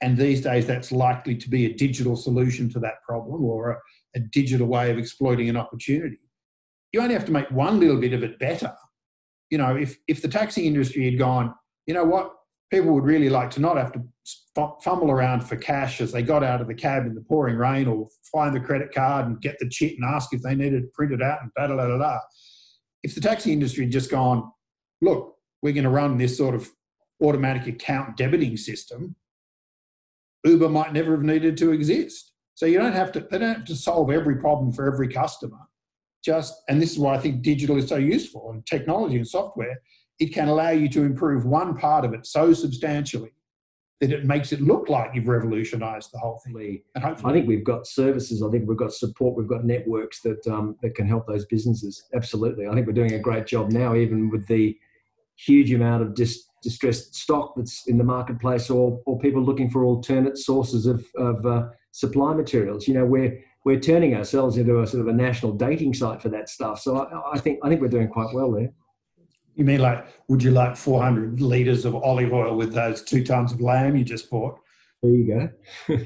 and 0.00 0.16
these 0.16 0.40
days 0.40 0.66
that's 0.66 0.92
likely 0.92 1.34
to 1.34 1.48
be 1.48 1.66
a 1.66 1.74
digital 1.74 2.16
solution 2.16 2.70
to 2.70 2.78
that 2.78 3.02
problem 3.06 3.44
or 3.44 3.70
a, 3.70 3.76
a 4.16 4.20
digital 4.20 4.66
way 4.66 4.90
of 4.90 4.98
exploiting 4.98 5.48
an 5.48 5.56
opportunity 5.56 6.18
you 6.92 7.00
only 7.00 7.14
have 7.14 7.26
to 7.26 7.32
make 7.32 7.50
one 7.50 7.78
little 7.78 8.00
bit 8.00 8.12
of 8.14 8.22
it 8.22 8.38
better. 8.38 8.72
You 9.50 9.58
know 9.58 9.76
if 9.76 9.98
if 10.08 10.22
the 10.22 10.28
taxi 10.28 10.66
industry 10.66 11.04
had 11.04 11.18
gone 11.18 11.54
you 11.86 11.94
know 11.94 12.04
what 12.04 12.32
people 12.70 12.92
would 12.92 13.04
really 13.04 13.30
like 13.30 13.50
to 13.50 13.60
not 13.60 13.76
have 13.76 13.92
to 13.92 14.02
fumble 14.82 15.10
around 15.10 15.40
for 15.40 15.56
cash 15.56 16.00
as 16.00 16.12
they 16.12 16.22
got 16.22 16.42
out 16.42 16.60
of 16.60 16.66
the 16.66 16.74
cab 16.74 17.06
in 17.06 17.14
the 17.14 17.20
pouring 17.20 17.56
rain 17.56 17.86
or 17.86 18.08
find 18.32 18.54
the 18.54 18.60
credit 18.60 18.92
card 18.92 19.26
and 19.26 19.40
get 19.40 19.56
the 19.58 19.68
chit 19.68 19.94
and 19.98 20.04
ask 20.04 20.32
if 20.32 20.42
they 20.42 20.54
needed 20.54 20.82
to 20.82 20.88
print 20.94 21.12
it 21.12 21.22
out 21.22 21.38
and 21.42 21.50
da 21.56 21.66
da 21.66 21.76
da 21.76 21.98
da. 21.98 22.18
If 23.02 23.14
the 23.14 23.20
taxi 23.20 23.52
industry 23.52 23.84
had 23.84 23.92
just 23.92 24.10
gone, 24.10 24.50
look, 25.00 25.36
we're 25.62 25.74
going 25.74 25.84
to 25.84 25.90
run 25.90 26.16
this 26.16 26.36
sort 26.36 26.54
of 26.54 26.68
automatic 27.22 27.66
account 27.66 28.16
debiting 28.16 28.58
system, 28.58 29.14
Uber 30.44 30.68
might 30.68 30.92
never 30.92 31.12
have 31.12 31.24
needed 31.24 31.56
to 31.58 31.72
exist. 31.72 32.32
So 32.54 32.66
you 32.66 32.78
don't 32.78 32.92
have 32.92 33.12
to, 33.12 33.20
they 33.20 33.38
don't 33.38 33.54
have 33.54 33.64
to 33.66 33.76
solve 33.76 34.10
every 34.10 34.36
problem 34.36 34.72
for 34.72 34.90
every 34.92 35.08
customer. 35.08 35.58
Just, 36.24 36.54
and 36.68 36.80
this 36.80 36.92
is 36.92 36.98
why 36.98 37.14
I 37.14 37.18
think 37.18 37.42
digital 37.42 37.76
is 37.76 37.88
so 37.88 37.96
useful 37.96 38.50
and 38.50 38.66
technology 38.66 39.16
and 39.16 39.28
software 39.28 39.80
it 40.18 40.32
can 40.32 40.48
allow 40.48 40.70
you 40.70 40.88
to 40.88 41.02
improve 41.02 41.44
one 41.44 41.76
part 41.76 42.04
of 42.04 42.14
it 42.14 42.26
so 42.26 42.52
substantially 42.52 43.32
that 44.00 44.12
it 44.12 44.24
makes 44.26 44.52
it 44.52 44.60
look 44.60 44.88
like 44.88 45.14
you've 45.14 45.28
revolutionized 45.28 46.10
the 46.12 46.18
whole 46.18 46.40
thing. 46.44 46.82
And 46.94 47.02
hopefully, 47.02 47.30
I 47.30 47.34
think 47.34 47.48
we've 47.48 47.64
got 47.64 47.86
services. 47.86 48.42
I 48.42 48.50
think 48.50 48.68
we've 48.68 48.76
got 48.76 48.92
support. 48.92 49.36
We've 49.36 49.48
got 49.48 49.64
networks 49.64 50.20
that 50.22 50.46
um, 50.46 50.76
that 50.82 50.94
can 50.94 51.06
help 51.06 51.26
those 51.26 51.46
businesses. 51.46 52.04
Absolutely, 52.14 52.66
I 52.66 52.74
think 52.74 52.86
we're 52.86 52.92
doing 52.92 53.14
a 53.14 53.18
great 53.18 53.46
job 53.46 53.72
now, 53.72 53.94
even 53.94 54.28
with 54.30 54.46
the 54.48 54.76
huge 55.36 55.72
amount 55.72 56.02
of 56.02 56.14
dis- 56.14 56.46
distressed 56.62 57.14
stock 57.14 57.54
that's 57.56 57.86
in 57.86 57.96
the 57.96 58.04
marketplace, 58.04 58.68
or 58.68 59.00
or 59.06 59.18
people 59.18 59.42
looking 59.42 59.70
for 59.70 59.84
alternate 59.84 60.36
sources 60.36 60.84
of 60.86 61.04
of 61.16 61.46
uh, 61.46 61.68
supply 61.92 62.34
materials. 62.34 62.86
You 62.86 62.94
know, 62.94 63.06
we're 63.06 63.42
we're 63.64 63.80
turning 63.80 64.14
ourselves 64.14 64.58
into 64.58 64.80
a 64.82 64.86
sort 64.86 65.00
of 65.00 65.08
a 65.08 65.12
national 65.12 65.52
dating 65.52 65.94
site 65.94 66.20
for 66.20 66.28
that 66.28 66.50
stuff. 66.50 66.80
So 66.80 66.98
I, 66.98 67.36
I 67.36 67.38
think 67.38 67.60
I 67.62 67.70
think 67.70 67.80
we're 67.80 67.88
doing 67.88 68.08
quite 68.08 68.34
well 68.34 68.52
there. 68.52 68.72
You 69.56 69.64
mean 69.64 69.80
like, 69.80 70.06
would 70.28 70.42
you 70.42 70.50
like 70.50 70.76
400 70.76 71.40
litres 71.40 71.84
of 71.84 71.94
olive 71.94 72.32
oil 72.32 72.56
with 72.56 72.72
those 72.74 73.02
two 73.02 73.24
tons 73.24 73.52
of 73.52 73.60
lamb 73.60 73.96
you 73.96 74.04
just 74.04 74.30
bought? 74.30 74.58
There 75.02 75.12
you 75.12 75.50
go. 75.88 75.98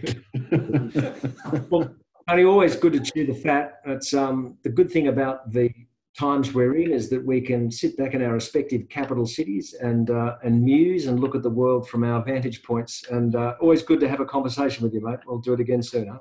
well, 1.70 1.94
only 2.28 2.44
always 2.44 2.76
good 2.76 2.92
to 2.92 3.00
chew 3.00 3.26
the 3.26 3.34
fat. 3.34 3.80
It's 3.86 4.14
um, 4.14 4.56
the 4.62 4.70
good 4.70 4.90
thing 4.90 5.08
about 5.08 5.50
the 5.52 5.70
times 6.18 6.52
we're 6.54 6.76
in 6.76 6.92
is 6.92 7.08
that 7.10 7.24
we 7.24 7.40
can 7.40 7.70
sit 7.70 7.96
back 7.96 8.14
in 8.14 8.22
our 8.22 8.32
respective 8.34 8.88
capital 8.88 9.26
cities 9.26 9.74
and 9.80 10.10
uh, 10.10 10.36
and 10.42 10.62
muse 10.62 11.06
and 11.06 11.18
look 11.20 11.34
at 11.34 11.42
the 11.42 11.50
world 11.50 11.88
from 11.88 12.04
our 12.04 12.22
vantage 12.22 12.62
points. 12.62 13.04
And 13.10 13.34
uh, 13.34 13.54
always 13.60 13.82
good 13.82 14.00
to 14.00 14.08
have 14.08 14.20
a 14.20 14.24
conversation 14.24 14.84
with 14.84 14.94
you, 14.94 15.00
mate. 15.00 15.18
We'll 15.26 15.38
do 15.38 15.54
it 15.54 15.60
again 15.60 15.82
soon. 15.82 16.08
Huh? 16.08 16.18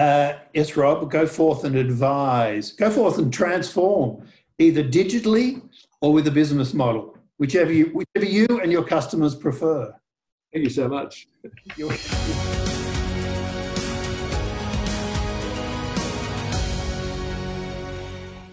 Uh, 0.00 0.38
yes, 0.54 0.76
Rob. 0.76 1.10
Go 1.10 1.26
forth 1.26 1.64
and 1.64 1.76
advise. 1.76 2.72
Go 2.72 2.90
forth 2.90 3.18
and 3.18 3.32
transform, 3.32 4.26
either 4.60 4.84
digitally 4.84 5.62
or 6.00 6.12
with 6.12 6.28
a 6.28 6.30
business 6.30 6.72
model, 6.74 7.16
whichever 7.38 7.72
you 7.72 7.86
whichever 7.86 8.30
you 8.30 8.46
and 8.62 8.70
your 8.70 8.84
customers 8.84 9.34
prefer. 9.34 9.92
Thank 10.52 10.64
you 10.64 10.70
so 10.70 10.88
much. 10.88 11.26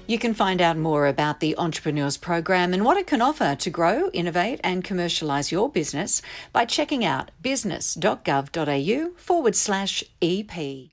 You 0.09 0.17
can 0.17 0.33
find 0.33 0.61
out 0.61 0.77
more 0.77 1.07
about 1.07 1.41
the 1.41 1.57
Entrepreneurs 1.57 2.15
Program 2.15 2.73
and 2.73 2.85
what 2.85 2.95
it 2.95 3.07
can 3.07 3.21
offer 3.21 3.55
to 3.55 3.69
grow, 3.69 4.09
innovate, 4.13 4.61
and 4.63 4.81
commercialise 4.81 5.51
your 5.51 5.69
business 5.69 6.21
by 6.53 6.63
checking 6.63 7.03
out 7.03 7.31
business.gov.au 7.41 9.11
forward 9.17 9.55
slash 9.55 10.05
EP. 10.21 10.91